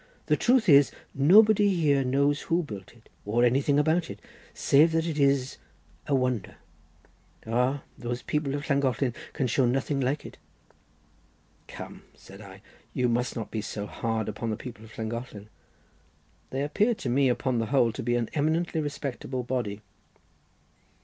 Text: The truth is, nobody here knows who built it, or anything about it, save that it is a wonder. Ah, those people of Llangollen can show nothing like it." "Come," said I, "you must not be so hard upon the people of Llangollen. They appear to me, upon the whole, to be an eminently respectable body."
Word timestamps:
The 0.25 0.35
truth 0.35 0.67
is, 0.67 0.89
nobody 1.13 1.69
here 1.75 2.03
knows 2.03 2.41
who 2.41 2.63
built 2.63 2.91
it, 2.93 3.07
or 3.23 3.43
anything 3.45 3.77
about 3.77 4.09
it, 4.09 4.19
save 4.51 4.93
that 4.93 5.05
it 5.05 5.19
is 5.19 5.57
a 6.07 6.15
wonder. 6.15 6.55
Ah, 7.45 7.83
those 7.99 8.23
people 8.23 8.55
of 8.55 8.67
Llangollen 8.67 9.13
can 9.33 9.45
show 9.45 9.67
nothing 9.67 9.99
like 9.99 10.25
it." 10.25 10.39
"Come," 11.67 12.01
said 12.15 12.41
I, 12.41 12.63
"you 12.95 13.07
must 13.09 13.35
not 13.35 13.51
be 13.51 13.61
so 13.61 13.85
hard 13.85 14.27
upon 14.27 14.49
the 14.49 14.57
people 14.57 14.83
of 14.83 14.97
Llangollen. 14.97 15.49
They 16.49 16.63
appear 16.63 16.95
to 16.95 17.07
me, 17.07 17.29
upon 17.29 17.59
the 17.59 17.67
whole, 17.67 17.91
to 17.91 18.01
be 18.01 18.15
an 18.15 18.27
eminently 18.33 18.81
respectable 18.81 19.43
body." 19.43 19.83